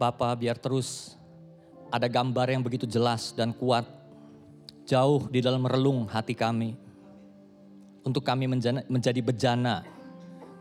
[0.00, 1.12] Bapa biar terus
[1.92, 3.84] ada gambar yang begitu jelas dan kuat
[4.88, 6.72] jauh di dalam relung hati kami
[8.00, 8.48] untuk kami
[8.88, 9.84] menjadi bejana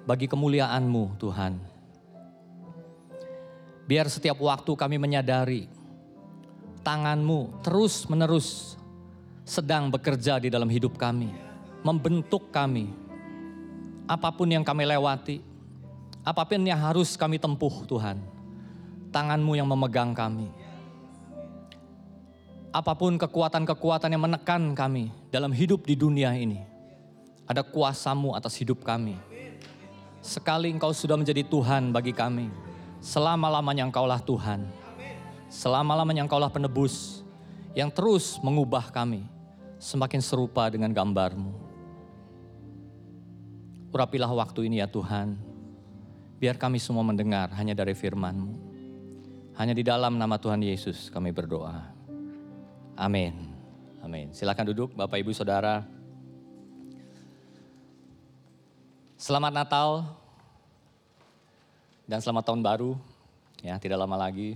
[0.03, 1.55] bagi kemuliaan-Mu Tuhan.
[3.87, 5.71] Biar setiap waktu kami menyadari
[6.83, 8.75] tangan-Mu terus menerus
[9.47, 11.31] sedang bekerja di dalam hidup kami,
[11.87, 12.91] membentuk kami.
[14.03, 15.39] Apa pun yang kami lewati,
[16.27, 18.19] apa pun yang harus kami tempuh Tuhan,
[19.09, 20.49] tangan-Mu yang memegang kami.
[22.69, 26.61] Apa pun kekuatan-kekuatan yang menekan kami dalam hidup di dunia ini,
[27.49, 29.17] ada kuasamu atas hidup kami.
[30.21, 32.53] Sekali engkau sudah menjadi Tuhan bagi kami,
[33.01, 34.69] selama-lamanya engkaulah Tuhan.
[35.49, 37.25] Selama-lamanya engkaulah penebus
[37.73, 39.25] yang terus mengubah kami
[39.81, 41.57] semakin serupa dengan gambarmu.
[43.89, 45.33] Urapilah waktu ini ya Tuhan,
[46.37, 48.68] biar kami semua mendengar hanya dari firman-Mu.
[49.59, 51.83] Hanya di dalam nama Tuhan Yesus kami berdoa.
[52.95, 53.35] Amin.
[53.99, 54.31] Amin.
[54.31, 55.83] Silakan duduk Bapak Ibu Saudara.
[59.19, 60.15] Selamat Natal
[62.07, 62.95] dan selamat tahun baru.
[63.59, 64.55] Ya, tidak lama lagi.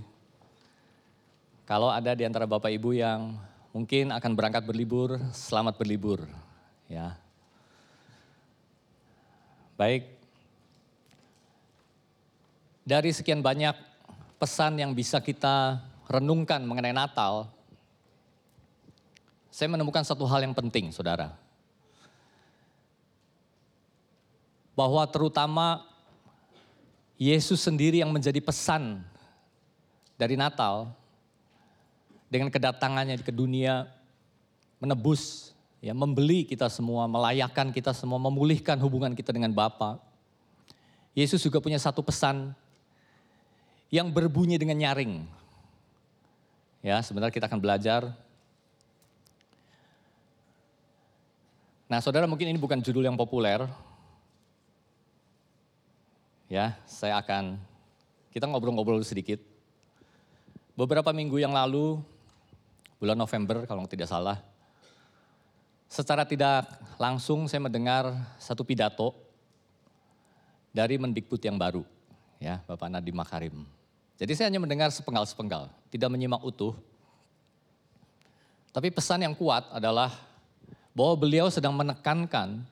[1.68, 3.36] Kalau ada di antara Bapak Ibu yang
[3.76, 6.24] mungkin akan berangkat berlibur, selamat berlibur.
[6.88, 7.12] Ya.
[9.76, 10.08] Baik.
[12.88, 13.92] Dari sekian banyak
[14.38, 17.48] pesan yang bisa kita renungkan mengenai Natal,
[19.54, 21.30] saya menemukan satu hal yang penting, Saudara.
[24.74, 25.86] Bahwa terutama
[27.14, 29.06] Yesus sendiri yang menjadi pesan
[30.18, 30.90] dari Natal
[32.26, 33.86] dengan kedatangannya ke dunia
[34.82, 40.02] menebus, ya membeli kita semua, melayakkan kita semua, memulihkan hubungan kita dengan Bapa.
[41.14, 42.50] Yesus juga punya satu pesan
[43.94, 45.22] yang berbunyi dengan nyaring.
[46.82, 48.10] Ya, sebentar kita akan belajar.
[51.86, 53.62] Nah, saudara mungkin ini bukan judul yang populer,
[56.50, 57.54] ya saya akan
[58.34, 59.38] kita ngobrol-ngobrol sedikit.
[60.74, 62.02] Beberapa minggu yang lalu,
[62.98, 64.42] bulan November kalau tidak salah,
[65.86, 66.66] secara tidak
[66.98, 68.10] langsung saya mendengar
[68.42, 69.14] satu pidato
[70.74, 71.86] dari Mendikbud yang baru,
[72.42, 73.83] ya Bapak Nadiem Makarim.
[74.14, 76.78] Jadi saya hanya mendengar sepenggal-sepenggal, tidak menyimak utuh.
[78.70, 80.14] Tapi pesan yang kuat adalah
[80.94, 82.62] bahwa beliau sedang menekankan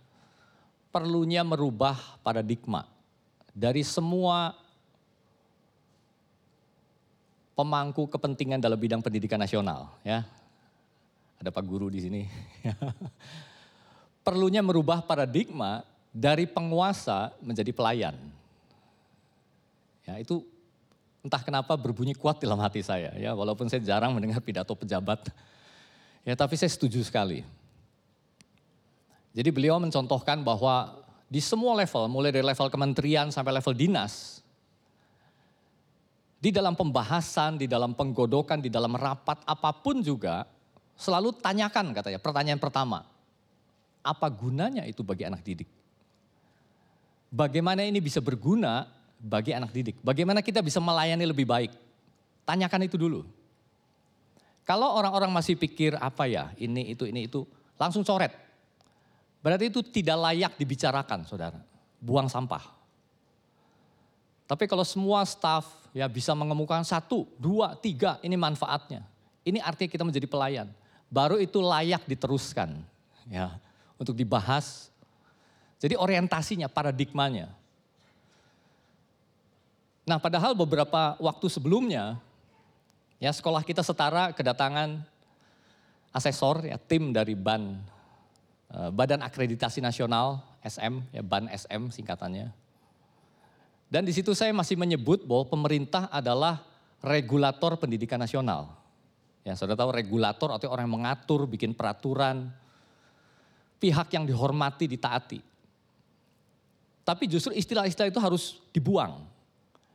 [0.95, 2.87] perlunya merubah paradigma
[3.51, 4.55] dari semua
[7.59, 10.23] pemangku kepentingan dalam bidang pendidikan nasional ya.
[11.43, 12.23] Ada Pak Guru di sini.
[14.27, 15.83] Perlunya merubah paradigma
[16.15, 18.15] dari penguasa menjadi pelayan.
[20.07, 20.47] Ya, itu
[21.23, 25.31] entah kenapa berbunyi kuat dalam hati saya ya, walaupun saya jarang mendengar pidato pejabat.
[26.27, 27.47] Ya, tapi saya setuju sekali.
[29.33, 31.03] Jadi beliau mencontohkan bahwa
[31.33, 34.45] di semua level, mulai dari level kementerian sampai level dinas,
[36.43, 40.45] di dalam pembahasan, di dalam penggodokan, di dalam rapat apa pun juga,
[40.99, 43.07] selalu tanyakan katanya, pertanyaan pertama,
[44.03, 45.71] apa gunanya itu bagi anak didik?
[47.33, 48.85] Bagaimana ini bisa berguna
[49.23, 50.03] bagi anak didik?
[50.03, 51.71] Bagaimana kita bisa melayani lebih baik?
[52.43, 53.23] Tanyakan itu dulu.
[54.67, 57.47] Kalau orang-orang masih pikir apa ya, ini itu ini itu,
[57.79, 58.35] langsung coret.
[59.43, 61.59] Berarti itu tidak layak dibicarakan, saudara.
[61.99, 62.63] Buang sampah.
[64.47, 69.03] Tapi kalau semua staff ya bisa mengemukakan satu, dua, tiga, ini manfaatnya.
[69.43, 70.71] Ini artinya kita menjadi pelayan.
[71.11, 72.87] Baru itu layak diteruskan,
[73.27, 73.59] ya,
[73.99, 74.95] untuk dibahas.
[75.83, 77.51] Jadi orientasinya, paradigmanya.
[80.03, 82.19] Nah, padahal beberapa waktu sebelumnya,
[83.23, 84.99] ya sekolah kita setara kedatangan
[86.11, 87.79] asesor, ya tim dari BAN,
[88.75, 92.51] eh, Badan Akreditasi Nasional SM, ya BAN SM singkatannya.
[93.93, 96.65] Dan di situ saya masih menyebut bahwa pemerintah adalah
[97.05, 98.73] regulator pendidikan nasional.
[99.43, 102.51] Ya, saudara tahu regulator artinya orang yang mengatur, bikin peraturan,
[103.83, 105.43] pihak yang dihormati, ditaati.
[107.03, 109.32] Tapi justru istilah-istilah itu harus dibuang.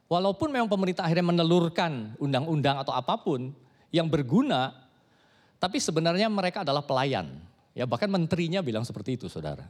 [0.08, 3.52] Walaupun memang pemerintah akhirnya menelurkan undang-undang atau apa pun
[3.92, 4.72] yang berguna,
[5.60, 7.28] tapi sebenarnya mereka adalah pelayan.
[7.76, 9.68] Ya, bahkan menterinya bilang seperti itu, Saudara.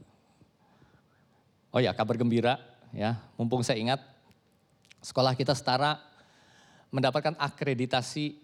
[1.74, 2.62] Oh ya, kabar gembira
[2.96, 4.00] ya, mumpung saya ingat
[5.04, 6.00] sekolah kita setara
[6.90, 8.40] mendapatkan akreditasi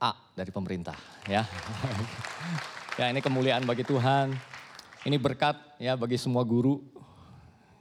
[0.00, 0.96] A dari pemerintah,
[1.28, 1.44] ya.
[3.00, 4.32] ya, ini kemuliaan bagi Tuhan.
[5.00, 6.84] Ini berkat ya bagi semua guru.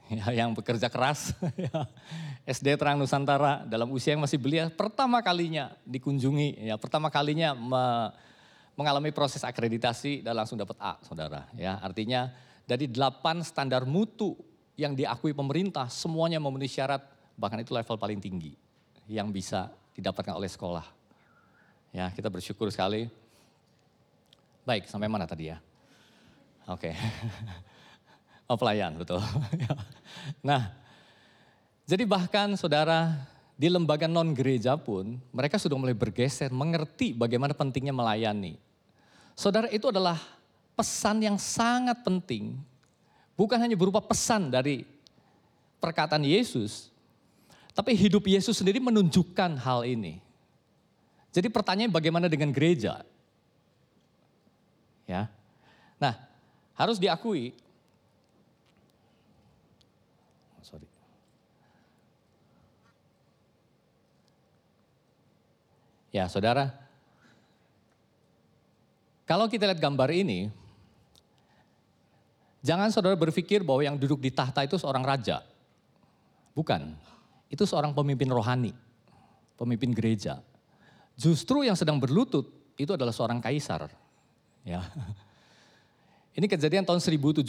[0.09, 1.37] Ya, yang bekerja keras,
[1.69, 1.85] ya,
[2.49, 7.83] SD Terang Nusantara dalam usia yang masih belia, pertama kalinya dikunjungi, ya pertama kalinya me,
[8.73, 11.45] mengalami proses akreditasi dan langsung dapat A, saudara.
[11.53, 12.33] Ya artinya
[12.65, 14.33] dari delapan standar mutu
[14.79, 17.03] yang diakui pemerintah, semuanya memenuhi syarat,
[17.35, 18.55] bahkan itu level paling tinggi
[19.11, 20.85] yang bisa didapatkan oleh sekolah.
[21.91, 23.09] Ya kita bersyukur sekali.
[24.63, 25.57] Baik, sampai mana tadi ya?
[26.69, 26.93] Oke.
[26.93, 26.95] Okay.
[28.49, 29.21] Oh pelayan, betul.
[30.49, 30.73] nah,
[31.85, 33.13] jadi bahkan saudara
[33.53, 38.57] di lembaga non gereja pun mereka sudah mulai bergeser, mengerti bagaimana pentingnya melayani.
[39.37, 40.17] Saudara itu adalah
[40.73, 42.57] pesan yang sangat penting,
[43.37, 44.81] bukan hanya berupa pesan dari
[45.77, 46.89] perkataan Yesus,
[47.77, 50.17] tapi hidup Yesus sendiri menunjukkan hal ini.
[51.29, 53.05] Jadi pertanyaan bagaimana dengan gereja?
[55.05, 55.29] Ya.
[56.01, 56.17] Nah,
[56.73, 57.53] harus diakui
[66.09, 66.73] Ya, saudara,
[69.29, 70.49] kalau kita lihat gambar ini,
[72.65, 75.45] jangan saudara berpikir bahwa yang duduk di tahta itu seorang raja.
[76.57, 76.97] Bukan,
[77.45, 78.73] itu seorang pemimpin rohani,
[79.53, 80.41] pemimpin gereja.
[81.13, 83.93] Justru yang sedang berlutut itu adalah seorang kaisar.
[84.65, 84.81] Ya.
[86.37, 87.45] Ini kejadian tahun 1077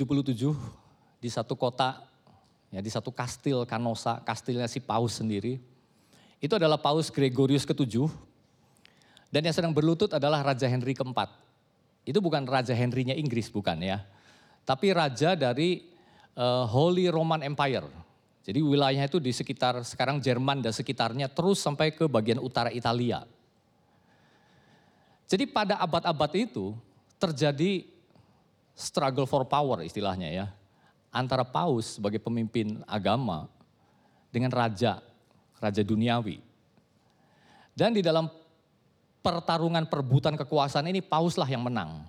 [1.21, 2.05] di satu kota,
[2.69, 5.57] ya di satu kastil Kanosa, kastilnya si Paus sendiri.
[6.45, 8.30] Itu adalah Paus Gregorius ketujuh
[9.31, 11.31] dan yang sedang berlutut adalah Raja Henry keempat.
[12.03, 14.03] Itu bukan Raja Henry-nya Inggris, bukan ya.
[14.67, 15.87] Tapi raja dari
[16.35, 17.87] uh, Holy Roman Empire.
[18.43, 23.23] Jadi wilayahnya itu di sekitar sekarang Jerman dan sekitarnya terus sampai ke bagian utara Italia.
[25.31, 26.75] Jadi pada abad-abad itu
[27.21, 27.87] terjadi
[28.75, 30.47] struggle for power istilahnya ya.
[31.15, 33.47] Antara paus sebagai pemimpin agama
[34.35, 34.99] dengan raja,
[35.63, 36.43] raja duniawi.
[37.75, 38.27] Dan di dalam
[39.21, 42.05] pertarungan perebutan kekuasaan ini pauslah yang menang.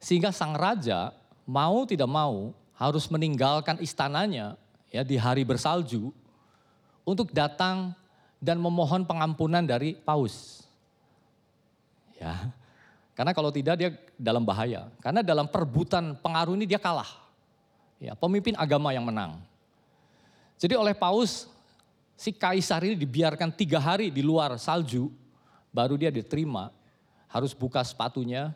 [0.00, 1.12] Sehingga sang raja
[1.44, 4.56] mau tidak mau harus meninggalkan istananya
[4.88, 6.08] ya di hari bersalju
[7.04, 7.92] untuk datang
[8.40, 10.64] dan memohon pengampunan dari paus.
[12.16, 12.48] Ya.
[13.12, 14.88] Karena kalau tidak dia dalam bahaya.
[15.04, 17.08] Karena dalam perebutan pengaruh ini dia kalah.
[18.00, 19.36] Ya, pemimpin agama yang menang.
[20.56, 21.48] Jadi oleh paus
[22.16, 25.12] si kaisar ini dibiarkan tiga hari di luar salju
[25.70, 26.70] baru dia diterima,
[27.30, 28.54] harus buka sepatunya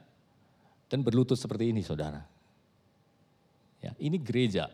[0.90, 2.22] dan berlutut seperti ini saudara.
[3.82, 4.70] Ya, ini gereja.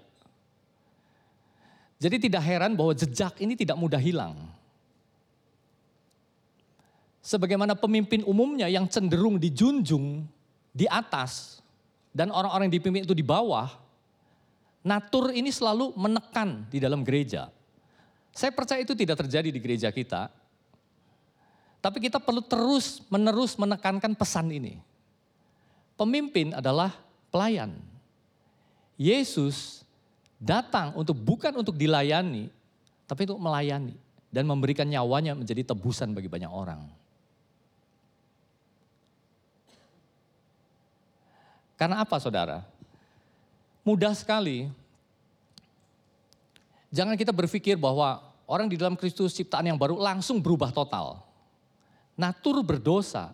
[2.01, 4.49] Jadi tidak heran bahwa jejak ini tidak mudah hilang.
[7.21, 10.25] Sebagaimana pemimpin umumnya yang cenderung dijunjung
[10.73, 11.61] di atas
[12.17, 13.69] dan orang-orang yang dipimpin itu di bawah,
[14.81, 17.53] natur ini selalu menekan di dalam gereja.
[18.33, 20.33] Saya percaya itu tidak terjadi di gereja kita,
[21.81, 24.77] tapi kita perlu terus menerus menekankan pesan ini.
[25.97, 26.93] Pemimpin adalah
[27.33, 27.77] pelayan.
[29.01, 29.81] Yesus
[30.37, 32.53] datang untuk bukan untuk dilayani,
[33.09, 33.97] tapi untuk melayani
[34.29, 36.85] dan memberikan nyawanya menjadi tebusan bagi banyak orang.
[41.81, 42.61] Karena apa saudara?
[43.81, 44.69] Mudah sekali.
[46.93, 51.30] Jangan kita berpikir bahwa orang di dalam Kristus ciptaan yang baru langsung berubah total
[52.21, 53.33] natur berdosa,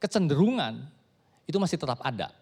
[0.00, 0.80] kecenderungan
[1.44, 2.32] itu masih tetap ada.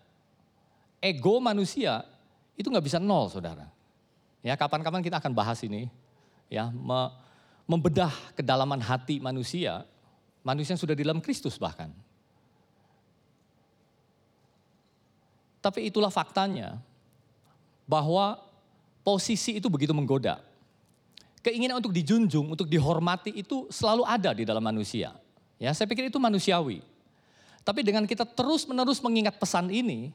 [1.03, 2.07] Ego manusia
[2.55, 3.67] itu nggak bisa nol, saudara.
[4.47, 5.91] Ya, kapan-kapan kita akan bahas ini,
[6.47, 7.11] ya, me,
[7.67, 9.83] membedah kedalaman hati manusia,
[10.47, 11.91] manusia yang sudah di dalam Kristus bahkan.
[15.61, 16.81] Tapi itulah faktanya,
[17.85, 18.41] bahwa
[19.05, 20.41] posisi itu begitu menggoda.
[21.41, 25.17] Keinginan untuk dijunjung, untuk dihormati itu selalu ada di dalam manusia.
[25.61, 26.81] Ya, saya pikir itu manusiawi.
[27.61, 30.09] Tapi dengan kita terus-menerus mengingat pesan ini,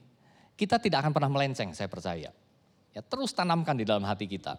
[0.58, 2.34] kita tidak akan pernah melenceng, saya percaya.
[2.90, 4.58] Ya, terus tanamkan di dalam hati kita.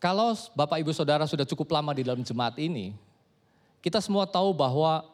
[0.00, 2.96] Kalau Bapak Ibu Saudara sudah cukup lama di dalam jemaat ini,
[3.84, 5.04] kita semua tahu bahwa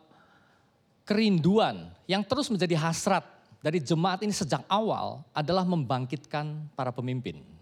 [1.02, 3.26] kerinduan yang terus menjadi hasrat
[3.58, 7.61] dari jemaat ini sejak awal adalah membangkitkan para pemimpin.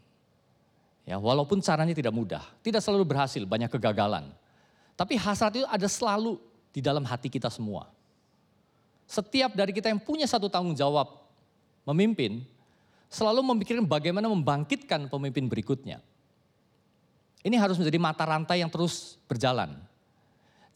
[1.08, 4.30] Ya, walaupun caranya tidak mudah, tidak selalu berhasil, banyak kegagalan.
[4.94, 6.36] Tapi hasrat itu ada selalu
[6.70, 7.88] di dalam hati kita semua.
[9.10, 11.08] Setiap dari kita yang punya satu tanggung jawab
[11.82, 12.46] memimpin,
[13.10, 15.98] selalu memikirkan bagaimana membangkitkan pemimpin berikutnya.
[17.42, 19.74] Ini harus menjadi mata rantai yang terus berjalan.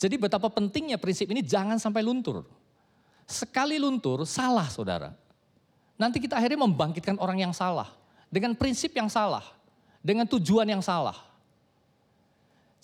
[0.00, 2.44] Jadi betapa pentingnya prinsip ini jangan sampai luntur.
[3.24, 5.08] sekali luntur salah saudara.
[5.96, 7.88] Nanti kita akhirnya membangkitkan orang yang salah.
[8.28, 9.40] Dengan prinsip yang salah.
[10.04, 11.16] Dengan tujuan yang salah.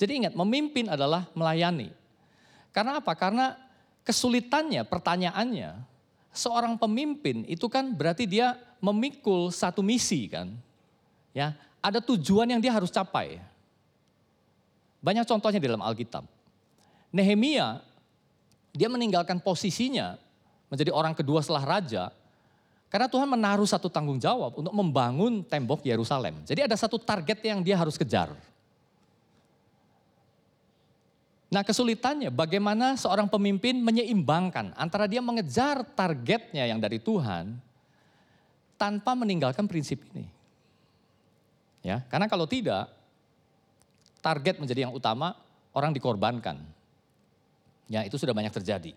[0.01, 1.93] Jadi ingat, memimpin adalah melayani.
[2.73, 3.13] Karena apa?
[3.13, 3.53] Karena
[4.01, 5.77] kesulitannya, pertanyaannya,
[6.33, 10.49] seorang pemimpin itu kan berarti dia memikul satu misi kan.
[11.37, 11.53] Ya,
[11.85, 13.39] ada tujuan yang dia harus capai.
[15.05, 16.25] Banyak contohnya di dalam Alkitab.
[17.13, 17.85] Nehemia,
[18.73, 20.17] dia meninggalkan posisinya
[20.71, 22.15] menjadi orang kedua setelah raja,
[22.91, 26.43] karena Tuhan menaruh satu tanggung jawab untuk membangun tembok Yerusalem.
[26.43, 28.35] Jadi ada satu target yang dia harus kejar.
[31.51, 37.59] Nah kesulitannya bagaimana seorang pemimpin menyeimbangkan antara dia mengejar targetnya yang dari Tuhan
[38.75, 40.27] tanpa meninggalkan prinsip ini.
[41.81, 42.93] Ya, karena kalau tidak
[44.21, 45.33] target menjadi yang utama,
[45.73, 46.61] orang dikorbankan.
[47.89, 48.93] Ya, itu sudah banyak terjadi.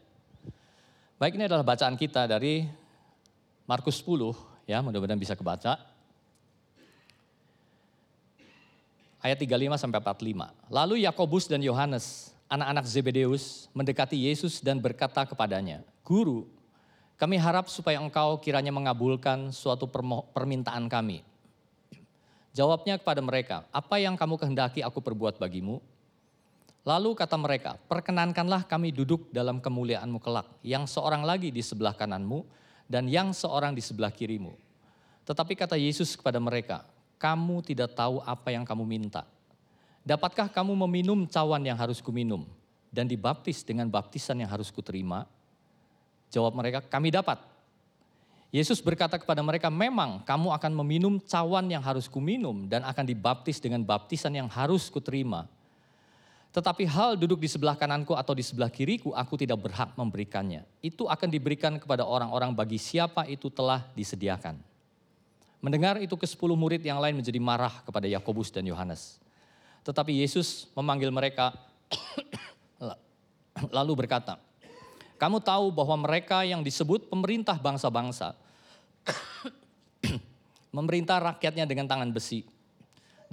[1.18, 2.68] Baik, ini adalah bacaan kita dari
[3.64, 4.36] Markus 10
[4.68, 5.80] ya, mudah-mudahan bisa kebaca.
[9.24, 10.52] Ayat 35 sampai 45.
[10.68, 16.44] Lalu Yakobus dan Yohanes anak-anak Zebedeus mendekati Yesus dan berkata kepadanya, Guru,
[17.16, 19.88] kami harap supaya engkau kiranya mengabulkan suatu
[20.36, 21.24] permintaan kami.
[22.52, 25.80] Jawabnya kepada mereka, apa yang kamu kehendaki aku perbuat bagimu?
[26.84, 32.44] Lalu kata mereka, perkenankanlah kami duduk dalam kemuliaanmu kelak, yang seorang lagi di sebelah kananmu
[32.88, 34.54] dan yang seorang di sebelah kirimu.
[35.24, 36.84] Tetapi kata Yesus kepada mereka,
[37.16, 39.24] kamu tidak tahu apa yang kamu minta.
[40.04, 42.44] Dapatkah kamu meminum cawan yang harus kuminum
[42.92, 45.24] dan dibaptis dengan baptisan yang harus kuterima?
[46.28, 47.40] Jawab mereka, kami dapat.
[48.54, 53.58] Yesus berkata kepada mereka, memang kamu akan meminum cawan yang harus kuminum dan akan dibaptis
[53.64, 55.50] dengan baptisan yang harus kuterima.
[56.54, 60.62] Tetapi hal duduk di sebelah kananku atau di sebelah kiriku, aku tidak berhak memberikannya.
[60.86, 64.62] Itu akan diberikan kepada orang-orang bagi siapa itu telah disediakan.
[65.66, 69.18] Mendengar itu ke sepuluh murid yang lain menjadi marah kepada Yakobus dan Yohanes.
[69.82, 71.58] Tetapi Yesus memanggil mereka
[73.74, 74.38] lalu berkata,
[75.18, 78.38] kamu tahu bahwa mereka yang disebut pemerintah bangsa-bangsa
[80.76, 82.46] memerintah rakyatnya dengan tangan besi.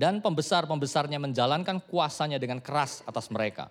[0.01, 3.69] Dan pembesar-pembesarnya menjalankan kuasanya dengan keras atas mereka.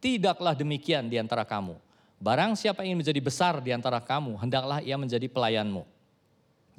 [0.00, 1.76] Tidaklah demikian di antara kamu.
[2.16, 5.84] Barang siapa ingin menjadi besar di antara kamu, hendaklah ia menjadi pelayanmu.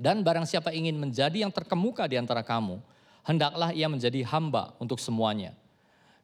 [0.01, 2.81] Dan barang siapa ingin menjadi yang terkemuka di antara kamu,
[3.21, 5.53] hendaklah ia menjadi hamba untuk semuanya.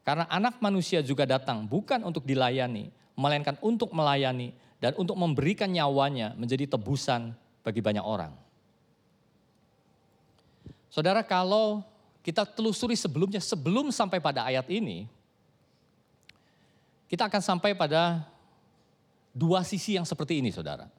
[0.02, 6.34] Karena anak manusia juga datang bukan untuk dilayani, melainkan untuk melayani dan untuk memberikan nyawanya
[6.34, 8.34] menjadi tebusan bagi banyak orang.
[10.90, 11.86] Saudara, kalau
[12.28, 15.08] kita telusuri sebelumnya, sebelum sampai pada ayat ini,
[17.08, 18.28] kita akan sampai pada
[19.32, 20.92] dua sisi yang seperti ini, saudara.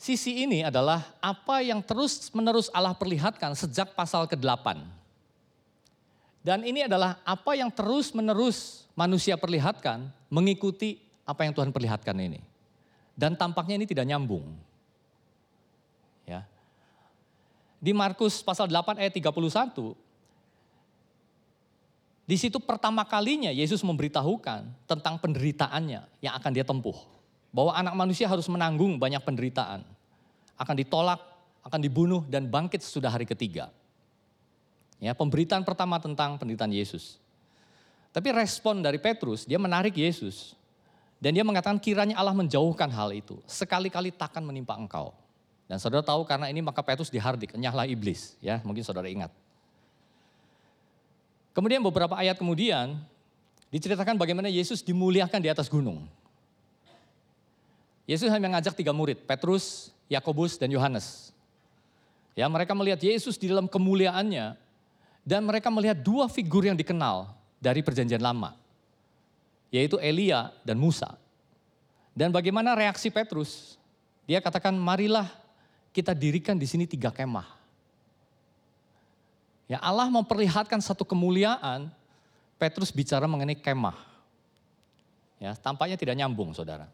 [0.00, 4.80] Sisi ini adalah apa yang terus-menerus Allah perlihatkan sejak pasal ke-8.
[6.40, 10.96] Dan ini adalah apa yang terus-menerus manusia perlihatkan mengikuti
[11.28, 12.40] apa yang Tuhan perlihatkan ini.
[13.12, 14.56] Dan tampaknya ini tidak nyambung.
[16.24, 16.48] Ya.
[17.78, 19.94] Di Markus pasal 8 ayat 31,
[22.28, 26.98] di situ pertama kalinya Yesus memberitahukan tentang penderitaannya yang akan dia tempuh
[27.48, 29.80] bahwa anak manusia harus menanggung banyak penderitaan.
[30.58, 31.22] Akan ditolak,
[31.64, 33.72] akan dibunuh dan bangkit sesudah hari ketiga.
[34.98, 37.16] Ya, pemberitaan pertama tentang penderitaan Yesus.
[38.10, 40.58] Tapi respon dari Petrus, dia menarik Yesus.
[41.22, 43.38] Dan dia mengatakan kiranya Allah menjauhkan hal itu.
[43.46, 45.14] Sekali-kali takkan menimpa engkau.
[45.68, 48.40] Dan saudara tahu karena ini maka Petrus dihardik, enyahlah iblis.
[48.40, 49.28] Ya, mungkin saudara ingat.
[51.52, 52.96] Kemudian beberapa ayat kemudian
[53.68, 56.08] diceritakan bagaimana Yesus dimuliakan di atas gunung.
[58.08, 61.36] Yesus hanya mengajak tiga murid, Petrus, Yakobus, dan Yohanes.
[62.32, 64.56] Ya, mereka melihat Yesus di dalam kemuliaannya
[65.28, 67.28] dan mereka melihat dua figur yang dikenal
[67.60, 68.56] dari perjanjian lama,
[69.68, 71.20] yaitu Elia dan Musa.
[72.16, 73.76] Dan bagaimana reaksi Petrus?
[74.24, 75.28] Dia katakan, marilah
[75.92, 77.58] kita dirikan di sini tiga kemah.
[79.68, 81.92] Ya Allah memperlihatkan satu kemuliaan,
[82.56, 84.08] Petrus bicara mengenai kemah.
[85.38, 86.90] Ya, tampaknya tidak nyambung saudara.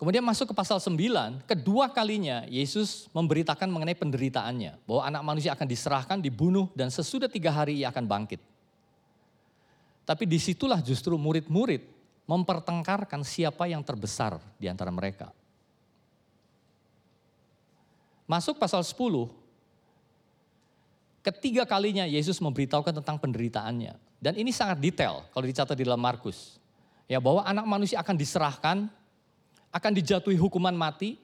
[0.00, 4.82] Kemudian masuk ke pasal 9, kedua kalinya Yesus memberitakan mengenai penderitaannya.
[4.82, 8.42] Bahwa anak manusia akan diserahkan, dibunuh, dan sesudah tiga hari ia akan bangkit.
[10.02, 11.86] Tapi di situlah justru murid-murid
[12.26, 15.30] mempertengkarkan siapa yang terbesar di antara mereka.
[18.32, 18.96] Masuk pasal 10,
[21.20, 23.92] ketiga kalinya Yesus memberitahukan tentang penderitaannya.
[24.24, 26.56] Dan ini sangat detail kalau dicatat di dalam Markus.
[27.04, 28.88] Ya bahwa anak manusia akan diserahkan,
[29.68, 31.20] akan dijatuhi hukuman mati,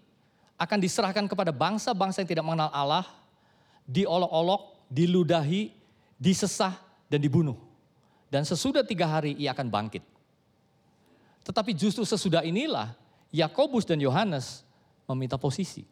[0.61, 3.09] akan diserahkan kepada bangsa-bangsa yang tidak mengenal Allah,
[3.89, 5.73] diolok-olok, diludahi,
[6.21, 6.77] disesah,
[7.09, 7.57] dan dibunuh.
[8.29, 10.05] Dan sesudah tiga hari ia akan bangkit.
[11.41, 12.93] Tetapi justru sesudah inilah
[13.33, 14.61] Yakobus dan Yohanes
[15.09, 15.89] meminta posisi.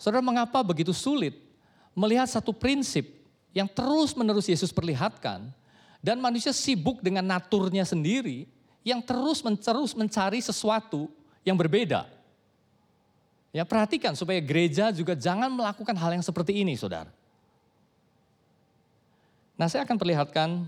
[0.00, 1.36] Saudara, mengapa begitu sulit
[1.92, 3.20] melihat satu prinsip
[3.52, 5.52] yang terus-menerus Yesus perlihatkan
[6.00, 8.48] dan manusia sibuk dengan naturnya sendiri
[8.80, 11.12] yang terus terus mencari sesuatu
[11.44, 12.08] yang berbeda.
[13.52, 17.12] Ya, perhatikan supaya gereja juga jangan melakukan hal yang seperti ini, Saudara.
[19.58, 20.64] Nah, saya akan perlihatkan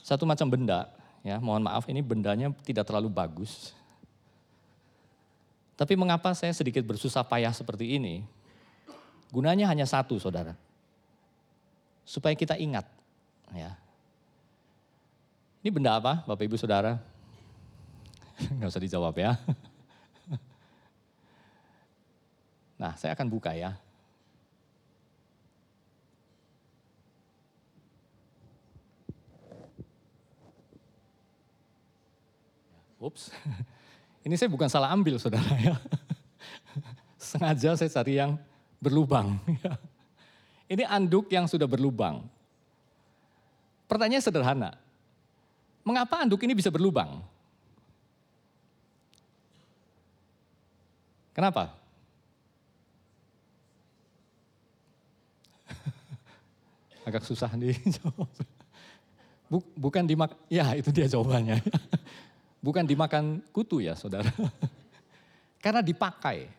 [0.00, 0.90] satu macam benda,
[1.22, 1.38] ya.
[1.38, 3.75] Mohon maaf ini bendanya tidak terlalu bagus.
[5.76, 8.24] Tapi mengapa saya sedikit bersusah payah seperti ini?
[9.28, 10.56] Gunanya hanya satu, saudara.
[12.08, 12.88] Supaya kita ingat.
[13.52, 13.76] Ya.
[15.60, 16.96] Ini benda apa, Bapak Ibu Saudara?
[18.56, 19.36] Nggak usah dijawab ya.
[22.76, 23.72] Nah, saya akan buka ya.
[33.00, 33.32] Ups.
[34.26, 35.78] Ini saya bukan salah ambil saudara ya.
[37.30, 38.34] Sengaja saya cari yang
[38.82, 39.38] berlubang.
[40.72, 42.26] Ini anduk yang sudah berlubang.
[43.86, 44.74] Pertanyaan sederhana.
[45.86, 47.22] Mengapa anduk ini bisa berlubang?
[51.30, 51.70] Kenapa?
[57.06, 58.26] Agak susah dijawab.
[59.78, 61.62] Bukan dimak, ya itu dia jawabannya.
[62.66, 64.26] Bukan dimakan kutu ya saudara.
[65.62, 66.50] Karena dipakai.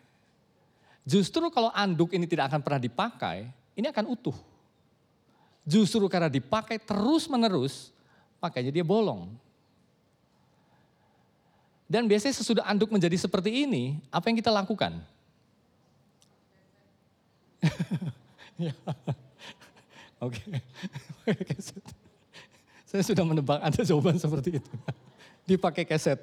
[1.03, 4.35] Justru kalau anduk ini tidak akan pernah dipakai, ini akan utuh.
[5.67, 7.91] Justru karena dipakai terus menerus,
[8.39, 9.27] makanya dia bolong.
[11.87, 14.95] Dan biasanya sesudah anduk menjadi seperti ini, apa yang kita lakukan?
[18.57, 18.73] Ya.
[20.17, 20.41] Oke.
[22.89, 24.73] Saya sudah menebak ada jawaban seperti itu
[25.47, 26.19] dipakai keset.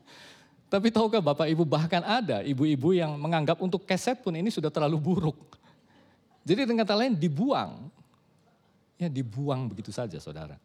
[0.72, 5.00] Tapi tahukah Bapak Ibu bahkan ada ibu-ibu yang menganggap untuk keset pun ini sudah terlalu
[5.00, 5.56] buruk.
[6.44, 7.88] Jadi dengan kata lain dibuang.
[8.98, 10.58] Ya dibuang begitu saja saudara.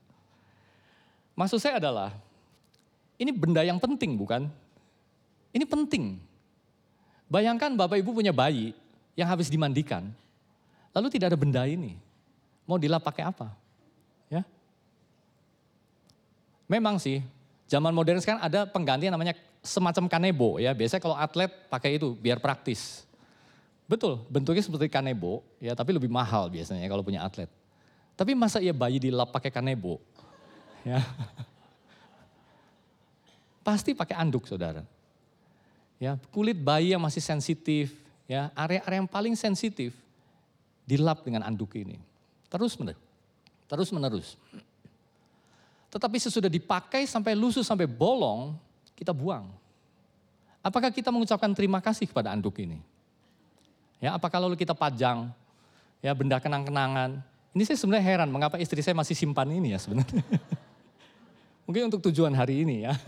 [1.38, 2.12] Maksud saya adalah
[3.16, 4.50] ini benda yang penting bukan?
[5.54, 6.18] Ini penting.
[7.30, 8.74] Bayangkan Bapak Ibu punya bayi
[9.14, 10.10] yang habis dimandikan.
[10.92, 11.96] Lalu tidak ada benda ini.
[12.66, 13.54] Mau dilap pakai apa?
[14.28, 14.42] Ya.
[16.68, 17.22] Memang sih
[17.74, 19.34] Zaman modern sekarang ada pengganti yang namanya
[19.66, 20.78] semacam kanebo ya.
[20.78, 23.02] Biasanya kalau atlet pakai itu biar praktis.
[23.90, 27.50] Betul, bentuknya seperti kanebo ya, tapi lebih mahal biasanya kalau punya atlet.
[28.14, 29.98] Tapi masa ia bayi dilap pakai kanebo?
[30.86, 31.02] Ya.
[33.66, 34.86] Pasti pakai anduk, Saudara.
[35.98, 37.96] Ya, kulit bayi yang masih sensitif,
[38.30, 39.98] ya, area-area yang paling sensitif
[40.86, 41.98] dilap dengan anduk ini.
[42.54, 43.02] Terus menerus.
[43.66, 44.38] Terus menerus.
[45.94, 48.58] Tetapi sesudah dipakai sampai lusuh, sampai bolong,
[48.98, 49.46] kita buang.
[50.66, 52.82] Apakah kita mengucapkan terima kasih kepada anduk ini?
[54.02, 55.30] Ya, apakah lalu kita pajang
[56.02, 57.22] ya benda kenang-kenangan?
[57.54, 60.26] Ini saya sebenarnya heran mengapa istri saya masih simpan ini ya sebenarnya.
[61.70, 62.98] Mungkin untuk tujuan hari ini ya.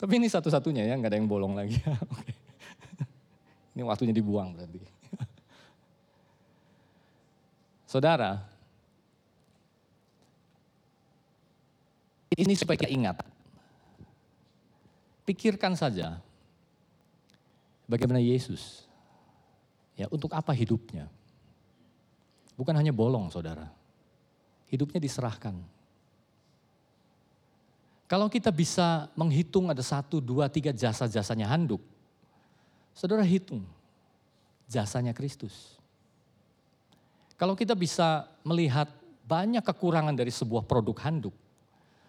[0.00, 1.74] Tapi ini satu-satunya ya, nggak ada yang bolong lagi.
[3.74, 4.78] Ini waktunya dibuang berarti.
[7.90, 8.53] Saudara,
[12.34, 13.22] Ini supaya kita ingat.
[15.24, 16.20] Pikirkan saja
[17.86, 18.84] bagaimana Yesus.
[19.94, 21.06] Ya, untuk apa hidupnya?
[22.58, 23.70] Bukan hanya bolong, Saudara.
[24.66, 25.54] Hidupnya diserahkan.
[28.10, 31.80] Kalau kita bisa menghitung ada satu, dua, tiga jasa-jasanya handuk.
[32.94, 33.66] Saudara hitung
[34.70, 35.78] jasanya Kristus.
[37.34, 38.86] Kalau kita bisa melihat
[39.26, 41.34] banyak kekurangan dari sebuah produk handuk.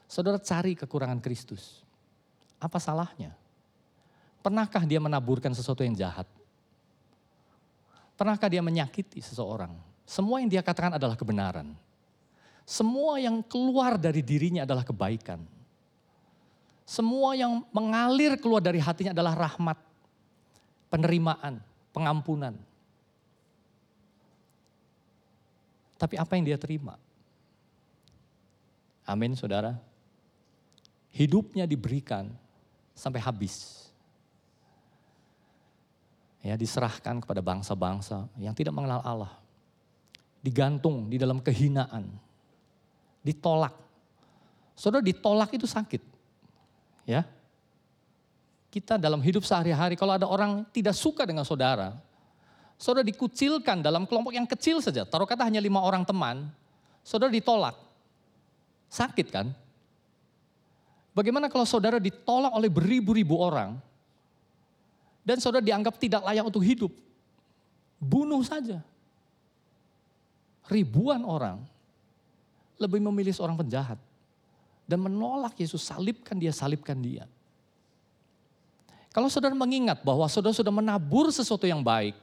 [0.06, 1.82] Saudara cari kekurangan Kristus.
[2.62, 3.34] Apa salahnya?
[4.46, 6.30] Pernahkah dia menaburkan sesuatu yang jahat?
[8.14, 9.74] Pernahkah dia menyakiti seseorang?
[10.06, 11.74] Semua yang dia katakan adalah kebenaran.
[12.64, 15.42] Semua yang keluar dari dirinya adalah kebaikan.
[16.86, 19.78] Semua yang mengalir keluar dari hatinya adalah rahmat,
[20.94, 21.58] penerimaan,
[21.90, 22.54] pengampunan.
[25.98, 27.02] Tapi apa yang dia terima?
[29.10, 29.95] Amin, saudara
[31.16, 32.28] hidupnya diberikan
[32.92, 33.88] sampai habis.
[36.44, 39.34] Ya, diserahkan kepada bangsa-bangsa yang tidak mengenal Allah.
[40.46, 42.06] digantung di dalam kehinaan,
[43.26, 43.74] ditolak.
[44.78, 46.06] Saudara ditolak itu sakit.
[47.02, 47.26] Ya.
[48.70, 51.98] Kita dalam hidup sehari-hari kalau ada orang tidak suka dengan saudara,
[52.78, 56.46] saudara dikucilkan dalam kelompok yang kecil saja, taruh kata hanya lima orang teman,
[57.02, 57.74] saudara ditolak.
[58.86, 59.50] Sakit kan?
[61.16, 63.80] Bagaimana kalau saudara ditolak oleh beribu-ribu orang
[65.24, 66.92] dan saudara dianggap tidak layak untuk hidup?
[67.96, 68.84] Bunuh saja.
[70.68, 71.64] Ribuan orang
[72.76, 73.96] lebih memilih seorang penjahat
[74.84, 77.24] dan menolak Yesus, salibkan dia, salibkan dia.
[79.16, 82.20] Kalau saudara mengingat bahwa saudara sudah menabur sesuatu yang baik,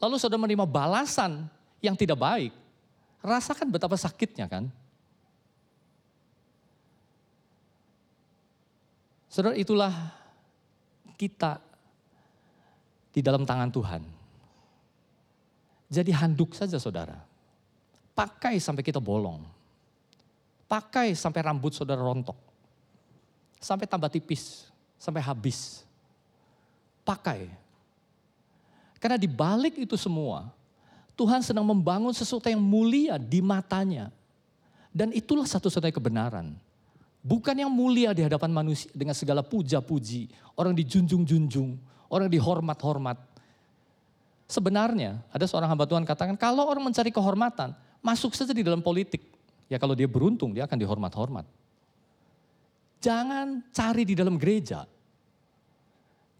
[0.00, 1.44] lalu saudara menerima balasan
[1.84, 2.56] yang tidak baik,
[3.20, 4.72] rasakan betapa sakitnya kan?
[9.30, 9.94] Saudara, itulah
[11.14, 11.62] kita
[13.14, 14.02] di dalam tangan Tuhan.
[15.86, 17.14] Jadi handuk saja saudara.
[18.10, 19.42] Pakai sampai kita bolong.
[20.66, 22.34] Pakai sampai rambut saudara rontok.
[23.62, 24.66] Sampai tambah tipis,
[24.98, 25.86] sampai habis.
[27.06, 27.50] Pakai.
[28.98, 30.50] Karena di balik itu semua,
[31.14, 34.10] Tuhan sedang membangun sesuatu yang mulia di matanya.
[34.90, 36.54] Dan itulah satu-satunya kebenaran.
[37.20, 40.32] Bukan yang mulia di hadapan manusia dengan segala puja-puji.
[40.56, 41.76] Orang dijunjung-junjung,
[42.08, 43.20] orang dihormat-hormat.
[44.48, 49.20] Sebenarnya ada seorang hamba Tuhan katakan kalau orang mencari kehormatan, masuk saja di dalam politik.
[49.70, 51.46] Ya kalau dia beruntung dia akan dihormat-hormat.
[53.00, 54.84] Jangan cari di dalam gereja.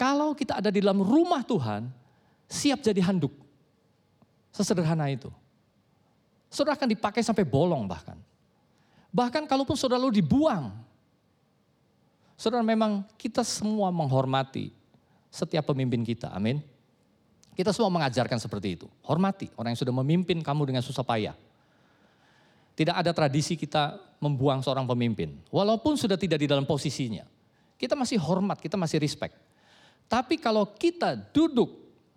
[0.00, 1.92] Kalau kita ada di dalam rumah Tuhan,
[2.48, 3.32] siap jadi handuk.
[4.48, 5.28] Sesederhana itu.
[6.50, 8.18] Saudara akan dipakai sampai bolong bahkan.
[9.10, 10.70] Bahkan kalaupun saudara lu dibuang.
[12.38, 14.72] Saudara memang kita semua menghormati
[15.28, 16.32] setiap pemimpin kita.
[16.32, 16.62] Amin.
[17.52, 18.86] Kita semua mengajarkan seperti itu.
[19.04, 21.36] Hormati orang yang sudah memimpin kamu dengan susah payah.
[22.72, 25.36] Tidak ada tradisi kita membuang seorang pemimpin.
[25.52, 27.26] Walaupun sudah tidak di dalam posisinya.
[27.76, 29.36] Kita masih hormat, kita masih respect.
[30.08, 31.68] Tapi kalau kita duduk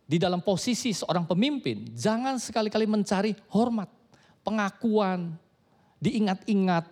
[0.08, 3.92] di dalam posisi seorang pemimpin, jangan sekali-kali mencari hormat,
[4.44, 5.36] pengakuan,
[6.04, 6.84] diingat-ingat.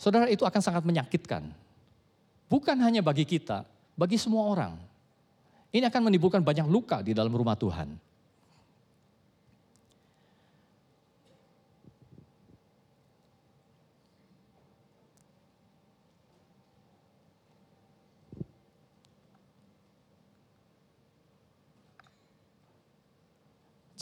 [0.00, 1.52] Saudara itu akan sangat menyakitkan.
[2.48, 4.74] Bukan hanya bagi kita, bagi semua orang.
[5.72, 7.96] Ini akan menimbulkan banyak luka di dalam rumah Tuhan.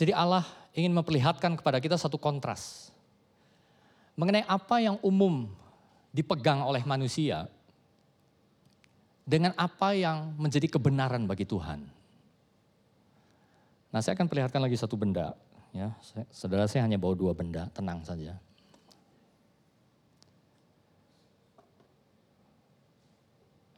[0.01, 2.95] Jadi Allah ingin memperlihatkan kepada kita satu kontras.
[4.15, 5.49] Mengenai apa yang umum
[6.11, 7.47] dipegang oleh manusia
[9.23, 11.87] dengan apa yang menjadi kebenaran bagi Tuhan.
[13.91, 15.35] Nah saya akan perlihatkan lagi satu benda.
[15.71, 15.95] Ya,
[16.35, 18.35] saudara saya hanya bawa dua benda, tenang saja.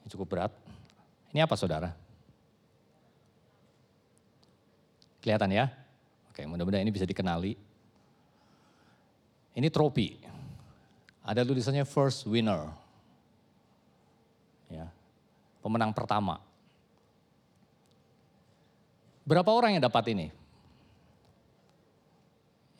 [0.09, 0.53] Cukup berat.
[1.33, 1.93] Ini apa saudara?
[5.25, 5.82] Kelihatan ya?
[6.33, 7.53] Oke, mudah-mudahan ini bisa dikenali.
[9.53, 10.17] Ini tropi.
[11.21, 12.73] Ada tulisannya first winner.
[14.73, 14.89] Ya.
[15.61, 16.41] Pemenang pertama.
[19.29, 20.27] Berapa orang yang dapat ini?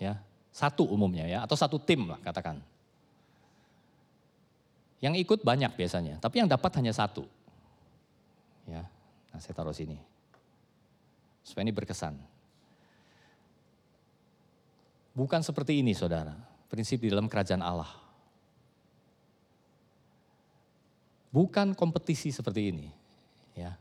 [0.01, 0.19] Ya,
[0.51, 2.59] satu umumnya ya, atau satu tim lah katakan.
[4.99, 7.29] Yang ikut banyak biasanya, tapi yang dapat hanya satu.
[8.67, 8.83] Ya,
[9.31, 10.01] nah saya taruh sini.
[11.47, 12.32] Supaya ini berkesan.
[15.13, 16.33] Bukan seperti ini saudara,
[16.73, 17.89] prinsip di dalam kerajaan Allah.
[21.33, 22.89] Bukan kompetisi seperti ini.
[23.57, 23.77] ya.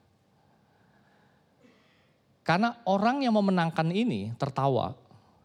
[2.44, 4.96] Karena orang yang memenangkan ini tertawa,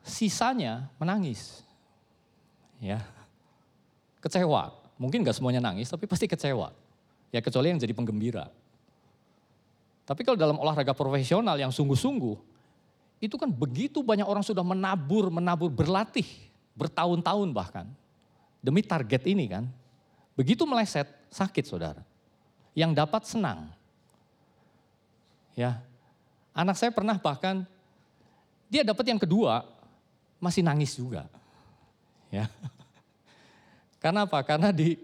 [0.02, 1.62] sisanya menangis.
[2.82, 3.02] Ya.
[4.22, 4.74] Kecewa.
[4.96, 6.72] Mungkin gak semuanya nangis, tapi pasti kecewa.
[7.30, 8.48] Ya kecuali yang jadi penggembira.
[10.06, 12.55] Tapi kalau dalam olahraga profesional yang sungguh-sungguh,
[13.20, 16.26] itu kan begitu banyak orang sudah menabur, menabur, berlatih
[16.76, 17.86] bertahun-tahun bahkan
[18.60, 19.64] demi target ini kan.
[20.36, 22.04] Begitu meleset, sakit saudara.
[22.76, 23.72] Yang dapat senang.
[25.56, 25.80] Ya,
[26.52, 27.64] anak saya pernah bahkan
[28.68, 29.64] dia dapat yang kedua
[30.36, 31.24] masih nangis juga.
[32.28, 32.52] Ya.
[34.02, 34.44] Karena apa?
[34.44, 35.00] Karena di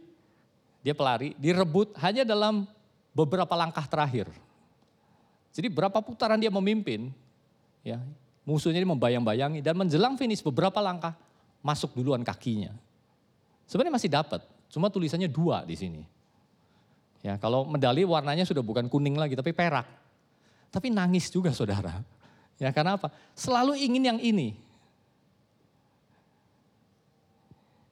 [0.84, 2.68] dia pelari, direbut hanya dalam
[3.16, 4.28] beberapa langkah terakhir.
[5.54, 7.08] Jadi berapa putaran dia memimpin,
[7.82, 7.98] Ya,
[8.46, 11.18] musuhnya ini membayang-bayangi dan menjelang finish beberapa langkah
[11.62, 12.70] masuk duluan kakinya.
[13.66, 14.40] Sebenarnya masih dapat,
[14.70, 16.02] cuma tulisannya dua di sini.
[17.22, 19.86] Ya, kalau medali warnanya sudah bukan kuning lagi tapi perak.
[20.70, 22.02] Tapi nangis juga saudara.
[22.58, 23.10] Ya, karena apa?
[23.34, 24.58] Selalu ingin yang ini.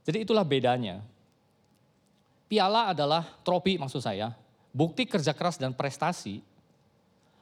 [0.07, 1.03] Jadi itulah bedanya.
[2.51, 4.35] Piala adalah trofi maksud saya,
[4.75, 6.43] bukti kerja keras dan prestasi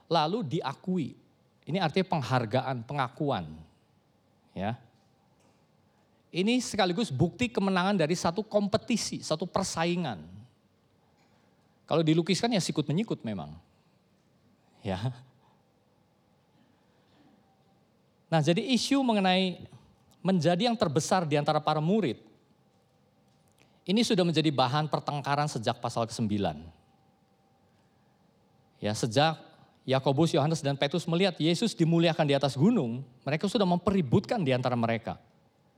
[0.09, 1.17] lalu diakui
[1.69, 3.45] ini artinya penghargaan, pengakuan.
[4.57, 4.81] Ya.
[6.33, 10.25] Ini sekaligus bukti kemenangan dari satu kompetisi, satu persaingan.
[11.85, 13.53] Kalau dilukiskan ya sikut menyikut memang.
[14.81, 15.13] Ya.
[18.33, 19.69] Nah, jadi isu mengenai
[20.25, 22.21] menjadi yang terbesar di antara para murid
[23.89, 26.37] ini sudah menjadi bahan pertengkaran sejak pasal ke-9.
[28.85, 29.41] Ya, sejak
[29.89, 34.77] Yakobus, Yohanes dan Petrus melihat Yesus dimuliakan di atas gunung, mereka sudah mempeributkan di antara
[34.77, 35.17] mereka.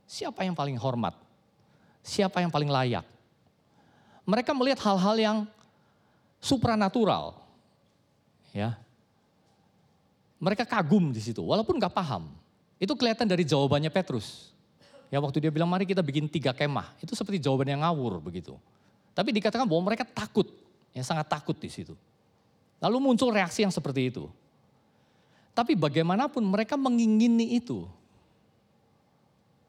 [0.02, 1.14] Siapa yang paling hormat?
[2.02, 3.06] Siapa yang paling layak?
[4.26, 5.38] Mereka melihat hal-hal yang
[6.42, 7.38] supranatural.
[8.50, 8.74] Ya.
[10.42, 12.34] Mereka kagum di situ, walaupun nggak paham.
[12.82, 14.50] Itu kelihatan dari jawabannya Petrus.
[15.06, 18.58] Ya waktu dia bilang mari kita bikin tiga kemah, itu seperti jawaban yang ngawur begitu.
[19.14, 20.50] Tapi dikatakan bahwa mereka takut,
[20.90, 21.94] yang sangat takut di situ.
[22.80, 24.26] Lalu muncul reaksi yang seperti itu.
[25.52, 27.84] Tapi bagaimanapun mereka mengingini itu.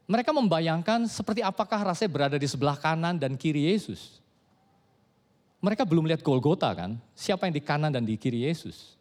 [0.08, 4.20] Mereka membayangkan seperti apakah rasanya berada di sebelah kanan dan kiri Yesus.
[5.62, 8.98] Mereka belum lihat Golgota kan, siapa yang di kanan dan di kiri Yesus.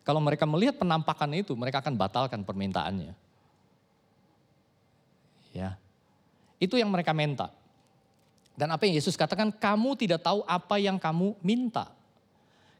[0.00, 3.12] Kalau mereka melihat penampakan itu, mereka akan batalkan permintaannya.
[5.50, 5.74] Ya.
[6.62, 7.50] Itu yang mereka minta.
[8.56, 11.92] Dan apa yang Yesus katakan, kamu tidak tahu apa yang kamu minta.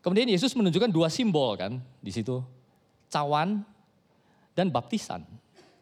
[0.07, 2.39] Kemudian Yesus menunjukkan dua simbol kan di situ.
[3.11, 3.67] Cawan
[4.55, 5.27] dan baptisan.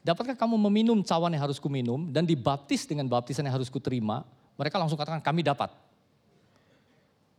[0.00, 4.24] Dapatkah kamu meminum cawan yang harus kuminum dan dibaptis dengan baptisan yang harus kuterima?
[4.56, 5.68] Mereka langsung katakan kami dapat.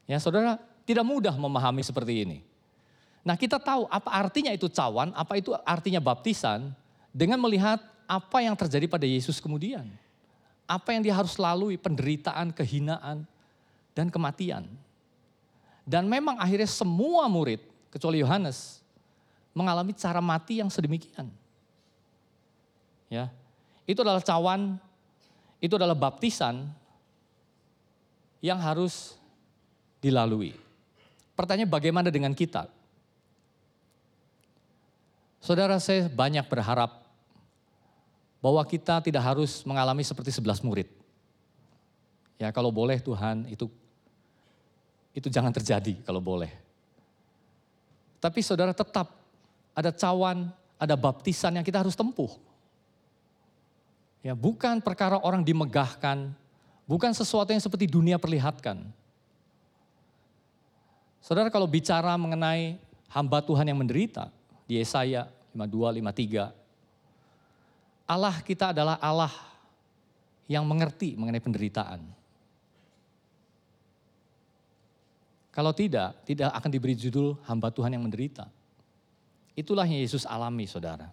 [0.06, 2.45] Ya saudara, tidak mudah memahami seperti ini.
[3.26, 6.69] Nah kita tahu apa artinya itu cawan, apa itu artinya baptisan
[7.10, 9.89] dengan melihat apa yang terjadi pada Yesus kemudian.
[10.69, 13.26] Apa yang dia harus lalui, penderitaan, kehinaan,
[13.98, 14.69] dan kematian.
[15.86, 17.62] Dan memang akhirnya semua murid,
[17.93, 18.82] kecuali Yohanes,
[19.54, 21.30] mengalami cara mati yang sedemikian.
[23.06, 23.30] Ya,
[23.86, 24.82] itu adalah cawan,
[25.62, 26.65] itu adalah baptisan
[28.41, 29.13] yang harus
[30.02, 30.58] dilalui.
[31.38, 32.65] Pertanyaan bagaimana dengan kita?
[35.38, 37.06] Saudara saya banyak berharap
[38.41, 40.89] bahwa kita tidak harus mengalami seperti sebelas murid.
[42.41, 43.69] Ya kalau boleh Tuhan itu
[45.15, 46.51] itu jangan terjadi kalau boleh.
[48.19, 49.15] Tapi saudara tetap
[49.71, 52.36] ada cawan, ada baptisan yang kita harus tempuh.
[54.19, 56.36] Ya, bukan perkara orang dimegahkan,
[56.84, 58.84] bukan sesuatu yang seperti dunia perlihatkan.
[61.23, 62.75] Saudara kalau bicara mengenai
[63.10, 64.28] hamba Tuhan yang menderita
[64.67, 66.51] di Yesaya 52, 53,
[68.06, 69.34] Allah kita adalah Allah
[70.45, 72.01] yang mengerti mengenai penderitaan.
[75.56, 78.52] Kalau tidak, tidak akan diberi judul hamba Tuhan yang menderita.
[79.56, 81.08] Itulah yang Yesus alami, saudara.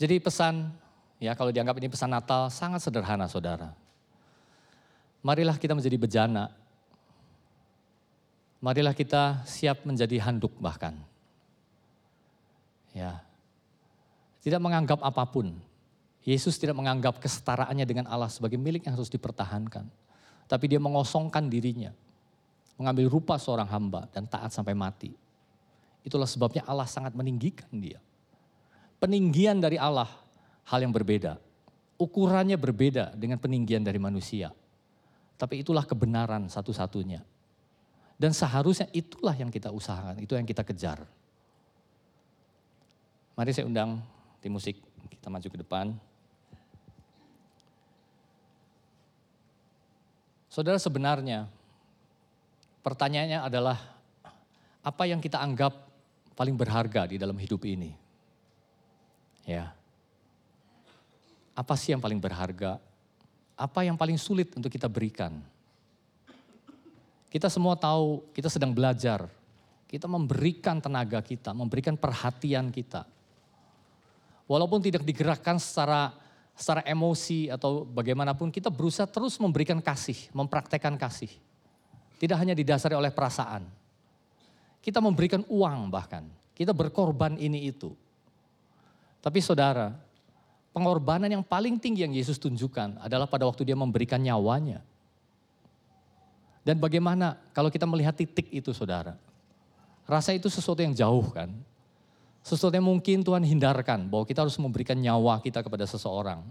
[0.00, 0.72] Jadi pesan,
[1.20, 3.76] ya kalau dianggap ini pesan Natal sangat sederhana, saudara.
[5.20, 6.48] Marilah kita menjadi bejana.
[8.64, 10.96] Marilah kita siap menjadi handuk bahkan
[12.96, 13.20] Ya.
[14.40, 15.52] Tidak menganggap apa pun.
[16.24, 19.84] Yesus tidak menganggap kesetaraannya dengan Allah sebagai milik yang harus dipertahankan.
[20.46, 21.90] Tapi dia mengosongkan dirinya.
[22.78, 25.10] Mengambil rupa seorang hamba dan taat sampai mati.
[26.06, 27.98] Itulah sebabnya Allah sangat meninggikan dia.
[29.02, 30.06] Peninggian dari Allah
[30.70, 31.38] hal yang berbeda.
[31.96, 34.52] Ukurannya berbeda dengan peninggian dari manusia.
[35.36, 37.24] Tapi itulah kebenaran satu-satunya.
[38.16, 41.04] Dan seharusnya itulah yang kita usahakan, itu yang kita kejar.
[43.36, 44.00] Mari saya undang
[44.40, 44.80] tim musik,
[45.12, 45.92] kita maju ke depan.
[50.56, 51.44] Saudara sebenarnya
[52.80, 53.76] pertanyaannya adalah
[54.80, 55.76] apa yang kita anggap
[56.32, 57.92] paling berharga di dalam hidup ini?
[59.44, 59.76] Ya.
[61.52, 62.80] Apa sih yang paling berharga?
[63.52, 65.44] Apa yang paling sulit untuk kita berikan?
[67.28, 69.28] Kita semua tahu kita sedang belajar.
[69.84, 73.04] Kita memberikan tenaga kita, memberikan perhatian kita
[74.46, 76.14] Walaupun tidak digerakkan secara
[76.56, 81.28] secara emosi atau bagaimanapun kita berusaha terus memberikan kasih, mempraktekkan kasih.
[82.16, 83.68] Tidak hanya didasari oleh perasaan.
[84.80, 86.24] Kita memberikan uang bahkan.
[86.56, 87.92] Kita berkorban ini itu.
[89.20, 89.92] Tapi saudara,
[90.72, 94.80] pengorbanan yang paling tinggi yang Yesus tunjukkan adalah pada waktu dia memberikan nyawanya.
[96.64, 99.20] Dan bagaimana kalau kita melihat titik itu saudara.
[100.08, 101.52] Rasa itu sesuatu yang jauh kan.
[102.46, 106.46] Sesuatu yang mungkin Tuhan hindarkan bahwa kita harus memberikan nyawa kita kepada seseorang.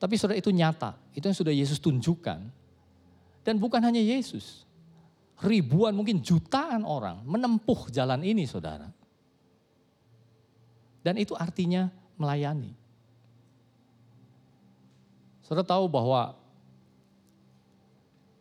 [0.00, 2.40] Tapi saudara itu nyata, itu yang sudah Yesus tunjukkan.
[3.44, 4.64] Dan bukan hanya Yesus.
[5.44, 8.88] Ribuan mungkin jutaan orang menempuh jalan ini saudara.
[11.04, 12.72] Dan itu artinya melayani.
[15.44, 16.32] Saudara tahu bahwa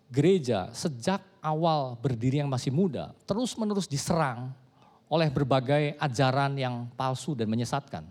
[0.08, 4.56] gereja sejak awal berdiri yang masih muda terus menerus diserang
[5.12, 8.04] oleh berbagai ajaran yang palsu dan menyesatkan.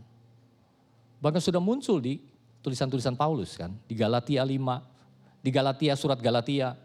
[1.23, 2.19] Bahkan sudah muncul di
[2.63, 6.79] tulisan-tulisan Paulus kan, di Galatia 5, di Galatia surat Galatia.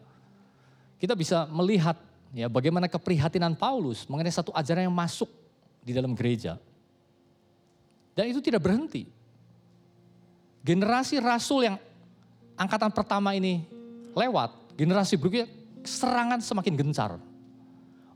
[0.98, 1.94] Kita bisa melihat
[2.34, 5.30] ya bagaimana keprihatinan Paulus mengenai satu ajaran yang masuk
[5.86, 6.58] di dalam gereja.
[8.18, 9.06] Dan itu tidak berhenti.
[10.66, 11.78] Generasi rasul yang
[12.58, 13.62] angkatan pertama ini
[14.18, 15.48] lewat, generasi berikutnya
[15.86, 17.22] serangan semakin gencar.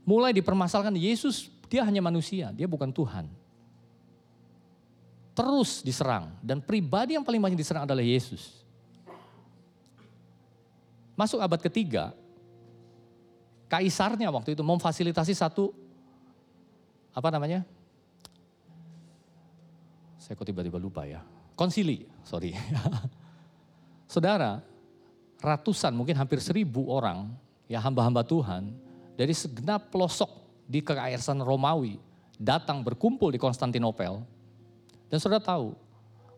[0.02, 3.32] Mulai dipermasalahkan Yesus dia hanya manusia, dia bukan Tuhan.
[5.32, 8.60] Terus diserang dan pribadi yang paling banyak diserang adalah Yesus.
[11.16, 12.12] Masuk abad ketiga,
[13.72, 15.72] kaisarnya waktu itu memfasilitasi satu
[17.16, 17.64] apa namanya?
[20.20, 21.24] Saya kok tiba-tiba lupa ya.
[21.56, 22.52] Konsili, sorry.
[24.12, 24.60] Saudara,
[25.40, 27.32] ratusan mungkin hampir seribu orang
[27.64, 28.76] ya hamba-hamba Tuhan
[29.16, 31.98] dari segenap pelosok di kekaisaran Romawi
[32.38, 34.22] datang berkumpul di Konstantinopel.
[35.06, 35.76] Dan saudara tahu,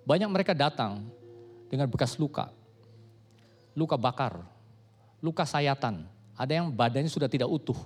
[0.04, 1.06] banyak mereka datang
[1.70, 2.52] dengan bekas luka.
[3.74, 4.44] Luka bakar,
[5.18, 7.78] luka sayatan, ada yang badannya sudah tidak utuh.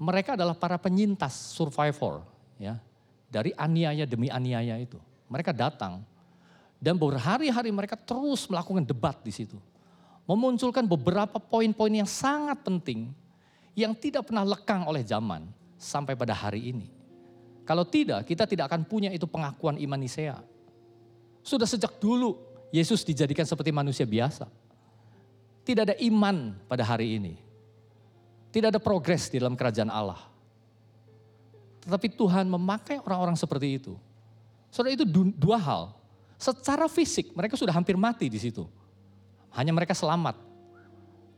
[0.00, 2.24] Mereka adalah para penyintas survivor
[2.56, 2.80] ya
[3.28, 4.96] dari aniaya demi aniaya itu.
[5.28, 6.02] Mereka datang
[6.80, 9.60] dan berhari-hari mereka terus melakukan debat di situ.
[10.24, 13.12] Memunculkan beberapa poin-poin yang sangat penting
[13.74, 15.46] yang tidak pernah lekang oleh zaman
[15.80, 16.88] sampai pada hari ini.
[17.64, 20.42] Kalau tidak, kita tidak akan punya itu pengakuan iman Nisea.
[21.40, 22.36] Sudah sejak dulu
[22.74, 24.50] Yesus dijadikan seperti manusia biasa.
[25.62, 27.34] Tidak ada iman pada hari ini.
[28.50, 30.18] Tidak ada progres di dalam kerajaan Allah.
[31.86, 33.94] Tetapi Tuhan memakai orang-orang seperti itu.
[34.70, 35.06] Saudara itu
[35.38, 35.82] dua hal.
[36.40, 38.66] Secara fisik mereka sudah hampir mati di situ.
[39.54, 40.38] Hanya mereka selamat.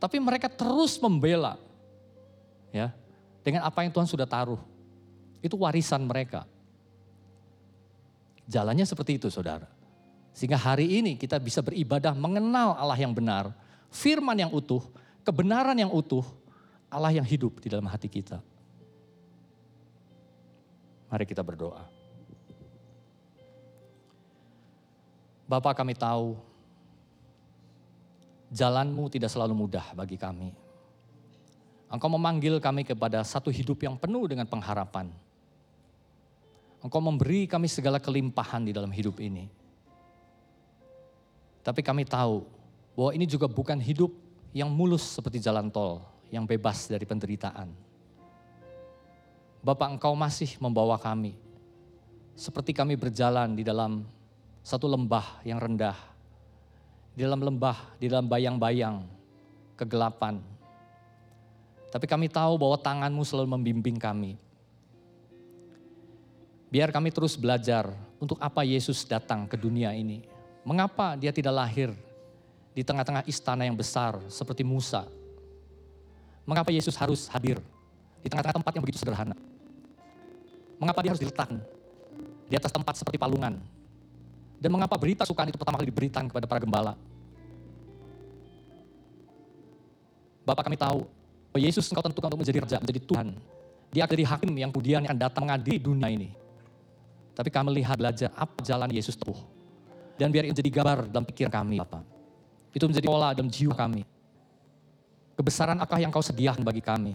[0.01, 1.61] Tapi mereka terus membela
[2.73, 2.89] ya
[3.45, 4.59] dengan apa yang Tuhan sudah taruh.
[5.43, 6.49] Itu warisan mereka.
[8.49, 9.69] Jalannya seperti itu saudara.
[10.33, 13.53] Sehingga hari ini kita bisa beribadah mengenal Allah yang benar,
[13.93, 14.81] firman yang utuh,
[15.21, 16.25] kebenaran yang utuh,
[16.89, 18.41] Allah yang hidup di dalam hati kita.
[21.13, 21.85] Mari kita berdoa.
[25.45, 26.33] Bapak kami tahu
[28.49, 30.62] jalanmu tidak selalu mudah bagi kami.
[31.93, 35.13] Engkau memanggil kami kepada satu hidup yang penuh dengan pengharapan.
[36.81, 39.45] Engkau memberi kami segala kelimpahan di dalam hidup ini.
[41.61, 42.43] Tapi kami tahu
[42.97, 44.09] bahwa ini juga bukan hidup
[44.57, 46.01] yang mulus seperti jalan tol,
[46.33, 47.69] yang bebas dari penderitaan.
[49.61, 51.37] Bapak engkau masih membawa kami,
[52.33, 54.01] seperti kami berjalan di dalam
[54.65, 55.95] satu lembah yang rendah.
[57.13, 59.05] Di dalam lembah, di dalam bayang-bayang,
[59.77, 60.52] kegelapan.
[61.93, 64.33] Tapi kami tahu bahwa tanganmu selalu membimbing kami.
[66.73, 70.25] Biar kami terus belajar untuk apa Yesus datang ke dunia ini.
[70.65, 71.93] Mengapa dia tidak lahir
[72.73, 75.05] di tengah-tengah istana yang besar seperti Musa.
[76.49, 77.61] Mengapa Yesus harus hadir
[78.25, 79.37] di tengah-tengah tempat yang begitu sederhana.
[80.81, 81.61] Mengapa dia harus diletakkan
[82.49, 83.61] di atas tempat seperti palungan
[84.57, 86.97] dan mengapa berita sukaan itu pertama kali diberitakan kepada para gembala?
[90.41, 91.05] Bapak kami tahu
[91.53, 93.37] bahwa Yesus engkau tentukan untuk menjadi raja, menjadi Tuhan.
[93.93, 96.33] Dia akan jadi hakim yang kemudian akan datang mengadili dunia ini.
[97.37, 99.37] Tapi kami melihat belajar apa jalan Yesus tempuh.
[100.17, 102.01] Dan biar itu jadi gambar dalam pikiran kami Bapak.
[102.73, 104.01] Itu menjadi pola dalam jiwa kami.
[105.37, 107.13] Kebesaran apakah yang kau sediakan bagi kami?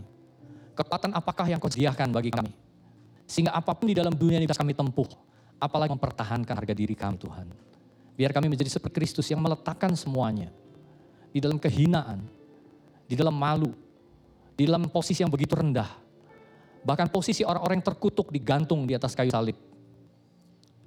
[0.79, 2.55] Kekuatan apakah yang kau sediakan bagi kami?
[3.27, 5.11] Sehingga apa pun di dalam dunia ini bisa kami tempuh
[5.59, 7.47] apalagi mempertahankan harga diri kami Tuhan.
[8.15, 10.51] Biar kami menjadi seperti Kristus yang meletakkan semuanya
[11.35, 12.23] di dalam kehinaan,
[13.07, 13.75] di dalam malu,
[14.59, 15.87] di dalam posisi yang begitu rendah.
[16.83, 19.55] Bahkan posisi orang-orang yang terkutuk digantung di atas kayu salib.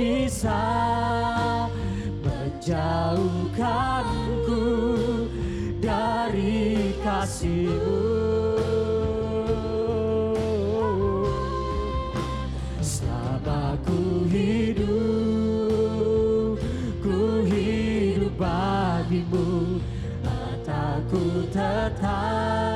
[0.01, 0.65] Bisa
[2.25, 4.65] menjauhkanku
[5.77, 8.09] dari kasihmu.
[12.81, 14.89] Selama ku hidup,
[17.05, 19.85] ku hidup bagimu
[20.25, 22.70] Mataku tetap,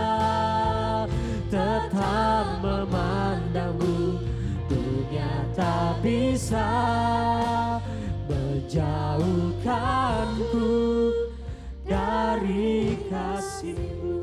[6.05, 6.69] bisa
[8.29, 10.69] menjauhkanku
[11.89, 14.21] dari kasihmu.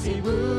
[0.00, 0.49] Dari kasihmu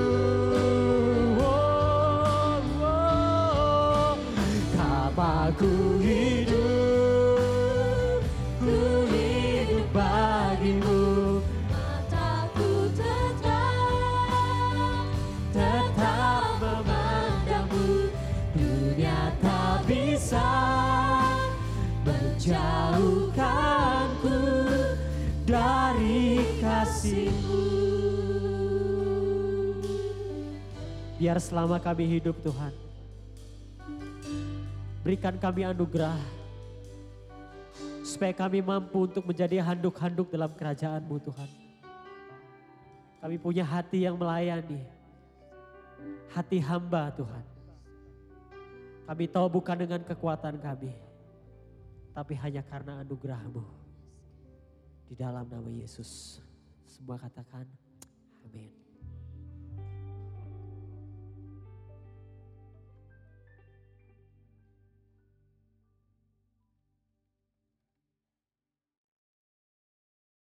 [31.32, 32.76] Biar selama kami hidup Tuhan.
[35.00, 36.20] Berikan kami anugerah.
[38.04, 41.50] Supaya kami mampu untuk menjadi handuk-handuk dalam kerajaan-Mu Tuhan.
[43.24, 44.84] Kami punya hati yang melayani.
[46.36, 47.46] Hati hamba Tuhan.
[49.08, 50.92] Kami tahu bukan dengan kekuatan kami.
[52.12, 53.64] Tapi hanya karena anugerah-Mu.
[55.08, 56.44] Di dalam nama Yesus.
[56.84, 57.81] Semua katakan.